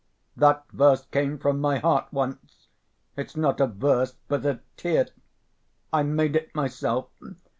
"That 0.35 0.65
verse 0.71 1.05
came 1.05 1.37
from 1.37 1.61
my 1.61 1.77
heart 1.77 2.07
once, 2.11 2.69
it's 3.15 3.35
not 3.35 3.61
a 3.61 3.67
verse, 3.67 4.15
but 4.27 4.43
a 4.47 4.61
tear.... 4.75 5.09
I 5.93 6.01
made 6.01 6.35
it 6.35 6.55
myself 6.55 7.09